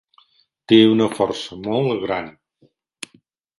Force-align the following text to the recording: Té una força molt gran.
Té 0.73 0.79
una 0.93 1.09
força 1.19 1.59
molt 1.69 1.95
gran. 2.07 2.33